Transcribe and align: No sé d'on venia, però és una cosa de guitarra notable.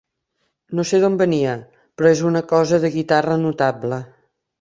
No 0.77 0.85
sé 0.91 0.99
d'on 1.01 1.17
venia, 1.19 1.51
però 2.01 2.09
és 2.13 2.23
una 2.29 2.41
cosa 2.53 2.79
de 2.87 2.91
guitarra 2.97 3.37
notable. 3.43 4.01